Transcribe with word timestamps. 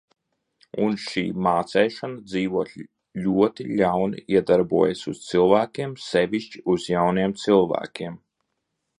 "Un 0.83 0.95
šī 1.01 1.23
"mācēšana" 1.47 2.21
dzīvot 2.29 2.71
ļoti 3.25 3.65
ļauni 3.81 4.23
iedarbojās 4.37 5.03
uz 5.11 5.19
cilvēkiem, 5.27 5.93
sevišķi 6.05 6.63
uz 6.77 6.87
jauniem 6.95 7.37
cilvēkiem." 7.43 8.17